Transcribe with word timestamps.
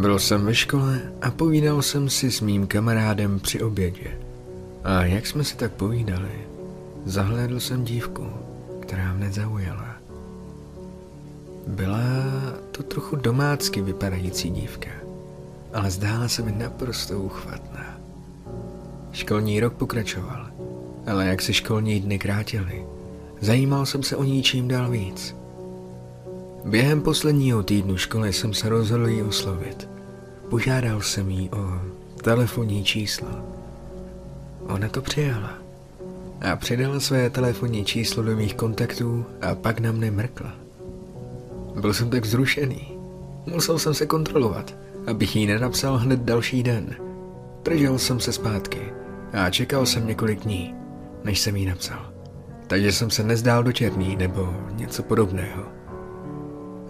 Byl 0.00 0.18
jsem 0.18 0.44
ve 0.44 0.54
škole 0.54 1.00
a 1.22 1.30
povídal 1.30 1.82
jsem 1.82 2.10
si 2.10 2.30
s 2.30 2.40
mým 2.40 2.66
kamarádem 2.66 3.40
při 3.40 3.62
obědě. 3.62 4.18
A 4.84 5.04
jak 5.04 5.26
jsme 5.26 5.44
si 5.44 5.56
tak 5.56 5.72
povídali, 5.72 6.30
zahlédl 7.04 7.60
jsem 7.60 7.84
dívku, 7.84 8.26
která 8.80 9.14
mne 9.14 9.32
zaujala. 9.32 9.96
Byla 11.66 11.98
to 12.70 12.82
trochu 12.82 13.16
domácky 13.16 13.80
vypadající 13.80 14.50
dívka, 14.50 14.90
ale 15.74 15.90
zdála 15.90 16.28
se 16.28 16.42
mi 16.42 16.52
naprosto 16.52 17.18
uchvatná. 17.18 18.00
Školní 19.12 19.60
rok 19.60 19.72
pokračoval, 19.72 20.46
ale 21.06 21.26
jak 21.26 21.42
se 21.42 21.52
školní 21.52 22.00
dny 22.00 22.18
krátily, 22.18 22.86
zajímal 23.40 23.86
jsem 23.86 24.02
se 24.02 24.16
o 24.16 24.24
ní 24.24 24.42
čím 24.42 24.68
dál 24.68 24.90
víc. 24.90 25.36
Během 26.64 27.02
posledního 27.02 27.62
týdnu 27.62 27.96
školy 27.96 28.32
jsem 28.32 28.54
se 28.54 28.68
rozhodl 28.68 29.08
jí 29.08 29.22
oslovit. 29.22 29.88
Požádal 30.50 31.00
jsem 31.00 31.30
jí 31.30 31.50
o 31.50 31.80
telefonní 32.22 32.84
číslo. 32.84 33.28
Ona 34.66 34.88
to 34.88 35.02
přijala 35.02 35.54
a 36.40 36.56
přidala 36.56 37.00
své 37.00 37.30
telefonní 37.30 37.84
číslo 37.84 38.22
do 38.22 38.36
mých 38.36 38.54
kontaktů 38.54 39.24
a 39.42 39.54
pak 39.54 39.80
na 39.80 39.92
mne 39.92 40.10
mrkla. 40.10 40.52
Byl 41.80 41.94
jsem 41.94 42.10
tak 42.10 42.26
zrušený. 42.26 42.98
Musel 43.46 43.78
jsem 43.78 43.94
se 43.94 44.06
kontrolovat, 44.06 44.74
abych 45.06 45.36
jí 45.36 45.46
nenapsal 45.46 45.96
hned 45.96 46.20
další 46.20 46.62
den. 46.62 46.96
Držel 47.62 47.98
jsem 47.98 48.20
se 48.20 48.32
zpátky 48.32 48.92
a 49.32 49.50
čekal 49.50 49.86
jsem 49.86 50.06
několik 50.06 50.40
dní, 50.40 50.74
než 51.24 51.40
jsem 51.40 51.56
jí 51.56 51.66
napsal. 51.66 52.12
Takže 52.66 52.92
jsem 52.92 53.10
se 53.10 53.22
nezdál 53.22 53.62
do 53.62 53.72
černý 53.72 54.16
nebo 54.16 54.54
něco 54.70 55.02
podobného. 55.02 55.64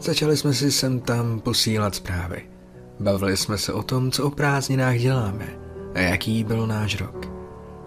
Začali 0.00 0.36
jsme 0.36 0.54
si 0.54 0.72
sem 0.72 1.00
tam 1.00 1.40
posílat 1.40 1.94
zprávy. 1.94 2.57
Bavili 3.00 3.36
jsme 3.36 3.58
se 3.58 3.72
o 3.72 3.82
tom, 3.82 4.10
co 4.10 4.24
o 4.24 4.30
prázdninách 4.30 4.98
děláme 4.98 5.46
a 5.94 5.98
jaký 5.98 6.44
byl 6.44 6.66
náš 6.66 7.00
rok. 7.00 7.26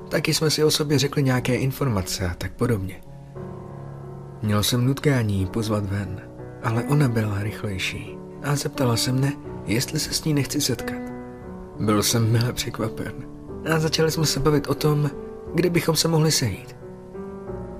Taky 0.09 0.33
jsme 0.33 0.49
si 0.49 0.63
o 0.63 0.71
sobě 0.71 0.99
řekli 0.99 1.23
nějaké 1.23 1.55
informace 1.55 2.29
a 2.29 2.33
tak 2.33 2.51
podobně. 2.51 3.01
Měl 4.41 4.63
jsem 4.63 4.85
nutkání 4.85 5.45
pozvat 5.45 5.85
ven, 5.85 6.21
ale 6.63 6.83
ona 6.83 7.07
byla 7.07 7.43
rychlejší 7.43 8.17
a 8.43 8.55
zeptala 8.55 8.97
se 8.97 9.11
mne, 9.11 9.33
jestli 9.65 9.99
se 9.99 10.13
s 10.13 10.23
ní 10.23 10.33
nechci 10.33 10.61
setkat. 10.61 11.01
Byl 11.79 12.03
jsem 12.03 12.31
milé 12.31 12.53
překvapen 12.53 13.13
a 13.73 13.79
začali 13.79 14.11
jsme 14.11 14.25
se 14.25 14.39
bavit 14.39 14.67
o 14.67 14.73
tom, 14.73 15.09
kde 15.53 15.69
bychom 15.69 15.95
se 15.95 16.07
mohli 16.07 16.31
sejít. 16.31 16.75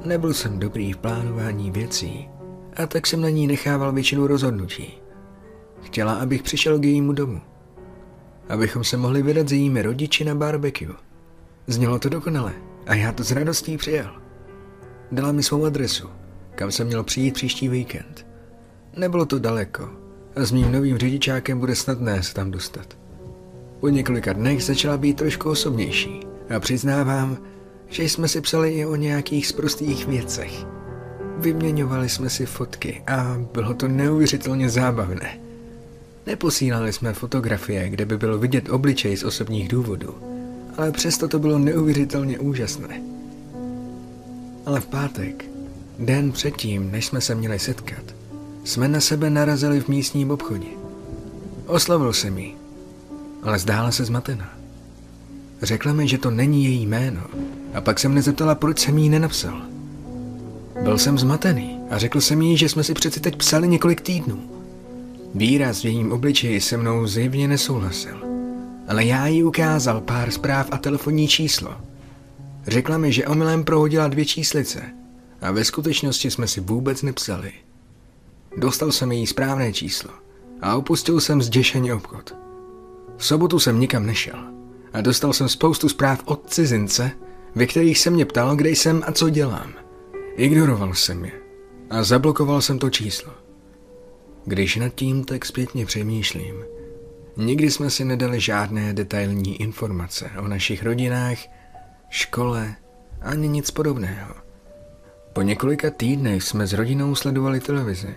Nebyl 0.06 0.34
jsem 0.34 0.60
dobrý 0.60 0.94
v 0.94 0.98
plánování 0.98 1.72
věcí 1.72 2.30
a 2.76 2.88
tak 2.88 3.08
jsem 3.08 3.22
na 3.22 3.30
ní 3.30 3.48
nechával 3.48 3.92
většinu 3.92 4.28
rozhodnutí. 4.28 5.02
Chtěla, 5.82 6.14
abych 6.14 6.44
přišel 6.44 6.80
k 6.80 6.86
jejímu 6.86 7.14
domu. 7.14 7.42
Abychom 8.50 8.84
se 8.84 8.98
mohli 8.98 9.22
vydat 9.22 9.50
s 9.50 9.52
jejími 9.52 9.82
rodiči 9.82 10.26
na 10.26 10.36
barbecue. 10.36 10.96
Znělo 11.68 12.00
to 12.00 12.10
dokonale 12.10 12.54
a 12.88 12.96
já 12.96 13.12
to 13.12 13.23
s 13.23 13.32
radostí 13.32 13.78
přijel. 13.78 14.12
Dala 15.12 15.32
mi 15.32 15.44
svou 15.44 15.66
adresu, 15.66 16.10
kam 16.56 16.72
jsem 16.72 16.88
měl 16.88 17.04
přijít 17.04 17.34
příští 17.34 17.68
víkend. 17.68 18.26
Nebylo 18.98 19.26
to 19.26 19.40
daleko 19.40 19.90
a 20.36 20.46
s 20.46 20.52
mým 20.52 20.72
novým 20.72 20.98
řidičákem 20.98 21.60
bude 21.60 21.76
snadné 21.76 22.23
se 22.23 22.34
tam 22.34 22.52
dostat. 22.52 22.98
Po 23.80 23.90
několika 23.90 24.34
dnech 24.34 24.64
začala 24.64 24.98
být 24.98 25.18
trošku 25.18 25.50
osobnější 25.50 26.20
a 26.56 26.60
přiznávám, 26.60 27.38
že 27.88 28.04
jsme 28.04 28.28
si 28.28 28.42
psali 28.42 28.73
i 28.73 28.86
o 28.86 28.95
nějakých 28.95 29.48
sprostých 29.48 30.08
věcech. 30.08 30.66
Vyměňovali 31.38 32.10
jsme 32.10 32.30
si 32.30 32.45
fotky 32.45 33.04
a 33.08 33.38
bylo 33.54 33.73
to 33.73 33.88
neuvěřitelně 33.88 34.70
zábavné. 34.70 35.39
Neposílali 36.27 36.93
jsme 36.93 37.14
fotografie, 37.14 37.89
kde 37.89 38.05
by 38.05 38.17
bylo 38.17 38.37
vidět 38.37 38.70
obličej 38.70 39.17
z 39.17 39.23
osobních 39.23 39.70
důvodů, 39.70 40.15
ale 40.77 40.92
přesto 40.92 41.27
to 41.27 41.39
bylo 41.39 41.59
neuvěřitelně 41.59 42.39
úžasné. 42.39 43.02
Ale 44.65 44.80
v 44.80 44.86
pátek, 44.86 45.45
den 45.99 46.31
předtím, 46.31 46.92
než 46.92 47.05
jsme 47.05 47.21
se 47.21 47.36
měli 47.36 47.60
setkat, 47.60 48.04
jsme 48.64 48.87
na 48.87 48.99
sebe 48.99 49.30
narazili 49.30 49.81
v 49.81 49.87
místním 49.87 50.31
obchodě. 50.31 50.67
Oslovil 51.65 52.14
jsem 52.14 52.37
ji, 52.37 52.55
ale 53.43 53.60
zdála 53.60 53.92
se 53.92 54.05
zmatená. 54.05 54.49
Řekla 55.61 55.93
mi, 55.93 56.08
že 56.08 56.17
to 56.17 56.31
není 56.31 56.65
její 56.65 56.86
jméno 56.86 57.21
a 57.73 57.81
pak 57.81 57.99
jsem 57.99 58.14
nezeptala, 58.14 58.55
proč 58.55 58.80
jsem 58.80 58.98
jí 58.98 59.10
nenapsal. 59.10 59.61
Byl 60.83 60.98
jsem 60.98 61.17
zmatený 61.17 61.80
a 61.89 61.98
řekl 61.98 62.21
jsem 62.21 62.42
jí, 62.42 62.58
že 62.58 62.70
jsme 62.70 62.83
si 62.83 62.93
přeci 62.93 63.20
teď 63.20 63.36
psali 63.36 63.67
několik 63.67 64.02
týdnů. 64.02 64.61
Výraz 65.36 65.81
v 65.81 65.86
jejím 65.86 66.11
obličeji 66.11 66.61
se 66.61 66.77
mnou 66.77 67.08
zjevně 67.08 67.47
nesouhlasil, 67.47 68.17
ale 68.87 69.05
já 69.05 69.27
jí 69.27 69.43
ukázal 69.43 70.02
pár 70.02 70.31
zpráv 70.31 70.67
a 70.71 70.77
telefonní 70.77 71.27
číslo. 71.27 71.75
Řekla 72.67 72.97
mi, 72.97 73.11
že 73.11 73.27
omylem 73.27 73.64
prohodila 73.64 74.08
dvě 74.08 74.25
číslice 74.25 74.81
a 75.42 75.52
ve 75.52 75.65
skutečnosti 75.65 76.31
jsme 76.31 76.47
si 76.47 76.61
vůbec 76.61 77.02
nepsali. 77.02 77.52
Dostal 78.58 78.92
jsem 78.92 79.11
její 79.11 79.27
správné 79.27 79.73
číslo 79.73 80.11
a 80.61 80.75
opustil 80.75 81.19
jsem 81.19 81.42
zděšeně 81.42 81.93
obchod. 81.93 82.36
V 83.17 83.25
sobotu 83.25 83.59
jsem 83.59 83.80
nikam 83.80 84.05
nešel 84.05 84.39
a 84.93 85.02
dostal 85.02 85.33
jsem 85.33 85.49
spoustu 85.49 85.89
zpráv 85.89 86.21
od 86.25 86.49
cizince, 86.49 87.11
ve 87.55 87.65
kterých 87.65 87.99
se 87.99 88.09
mě 88.09 88.25
ptal, 88.25 88.55
kde 88.55 88.69
jsem 88.69 89.03
a 89.08 89.11
co 89.11 89.30
dělám. 89.30 89.73
Ignoroval 90.36 90.93
jsem 90.93 91.25
je 91.25 91.31
a 91.89 92.03
zablokoval 92.03 92.61
jsem 92.61 92.80
to 92.80 92.89
číslo. 92.89 93.41
Když 94.46 94.76
nad 94.76 94.96
tím 94.96 95.24
tak 95.24 95.46
zpětně 95.46 95.86
přemýšlím, 95.86 96.56
nikdy 97.38 97.72
jsme 97.72 97.90
si 97.90 98.06
nedali 98.06 98.40
žádné 98.40 98.94
detailní 98.94 99.62
informace 99.62 100.32
o 100.40 100.48
našich 100.48 100.84
rodinách, 100.84 101.38
škole 102.10 102.76
ani 103.22 103.48
nic 103.48 103.72
podobného. 103.72 104.36
Po 105.34 105.42
několika 105.42 105.90
týdnech 105.90 106.44
jsme 106.44 106.68
s 106.68 106.74
rodinou 106.74 107.16
sledovali 107.16 107.60
televizi. 107.60 108.16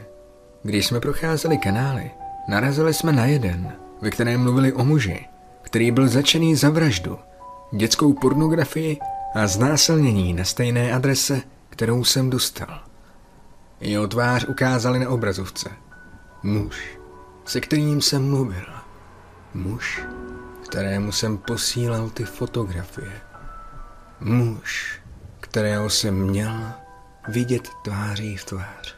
Když 0.63 0.87
jsme 0.87 1.01
procházeli 1.01 1.59
kanály, 1.59 2.11
narazili 2.49 2.95
jsme 2.95 3.13
na 3.13 3.27
jeden, 3.27 3.73
ve 4.01 4.11
kterém 4.11 4.43
mluvili 4.43 4.73
o 4.73 4.85
muži, 4.85 5.27
který 5.63 5.91
byl 5.91 6.09
začený 6.09 6.57
za 6.57 6.71
vraždu, 6.71 7.19
dětskou 7.73 8.13
pornografii 8.13 8.99
a 9.35 9.47
znásilnění 9.47 10.33
na 10.33 10.45
stejné 10.45 10.93
adrese, 10.93 11.41
kterou 11.71 12.05
jsem 12.05 12.31
dostal. 12.31 12.81
Jeho 13.81 14.09
tvář 14.09 14.45
ukázali 14.45 14.99
na 14.99 15.09
obrazovce. 15.09 15.84
Muž, 16.45 16.99
se 17.45 17.61
kterým 17.61 18.03
jsem 18.03 18.29
mluvil. 18.29 18.67
Muž, 19.55 20.03
kterému 20.65 21.13
jsem 21.13 21.39
posílal 21.39 22.11
ty 22.11 22.25
fotografie. 22.25 23.21
Muž, 24.21 25.01
kterého 25.41 25.91
jsem 25.91 26.15
měl 26.15 26.73
vidět 27.29 27.69
tváří 27.85 28.37
v 28.37 28.45
tvář. 28.45 28.97